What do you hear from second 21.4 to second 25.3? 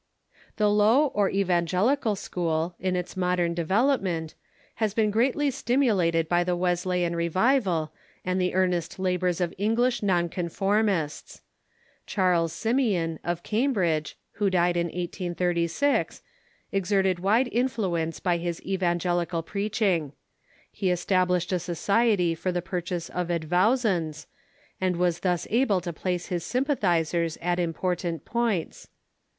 a society for the purchase of advowsons, and was